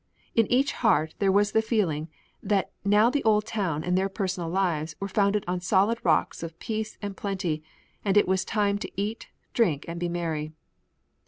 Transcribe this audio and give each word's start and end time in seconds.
In 0.33 0.51
each 0.51 0.71
heart 0.71 1.13
there 1.19 1.31
was 1.31 1.51
the 1.51 1.61
feeling 1.61 2.07
that 2.41 2.71
now 2.83 3.11
the 3.11 3.23
old 3.23 3.45
town 3.45 3.83
and 3.83 3.95
their 3.95 4.09
personal 4.09 4.49
lives 4.49 4.95
were 4.99 5.07
founded 5.07 5.43
on 5.47 5.61
solid 5.61 5.99
rocks 6.03 6.41
of 6.41 6.57
peace 6.57 6.97
and 7.03 7.15
plenty 7.15 7.61
and 8.03 8.17
it 8.17 8.27
was 8.27 8.43
the 8.43 8.49
time 8.49 8.79
to 8.79 8.91
eat, 8.99 9.27
drink 9.53 9.85
and 9.87 9.99
be 9.99 10.09
merry. 10.09 10.53